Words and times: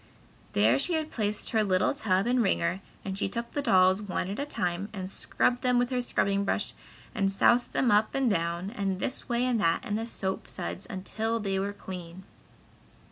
There 0.53 0.79
she 0.79 0.93
had 0.93 1.11
placed 1.11 1.51
her 1.51 1.63
little 1.63 1.93
tub 1.93 2.25
and 2.25 2.41
wringer 2.41 2.81
and 3.05 3.15
she 3.15 3.29
took 3.29 3.51
the 3.51 3.61
dolls 3.61 4.01
one 4.01 4.29
at 4.31 4.39
a 4.39 4.47
time, 4.47 4.89
and 4.93 5.07
scrubbed 5.07 5.61
them 5.61 5.77
with 5.77 5.91
a 5.91 6.01
scrubbing 6.01 6.43
brush 6.43 6.73
and 7.13 7.31
soused 7.31 7.71
them 7.73 7.91
up 7.91 8.15
and 8.15 8.27
down 8.27 8.71
and 8.71 8.99
this 8.99 9.29
way 9.29 9.45
and 9.45 9.61
that 9.61 9.85
in 9.85 9.93
the 9.97 10.07
soap 10.07 10.47
suds 10.47 10.87
until 10.89 11.39
they 11.39 11.59
were 11.59 11.71
clean. 11.71 12.23